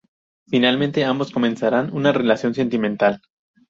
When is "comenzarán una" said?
1.29-2.11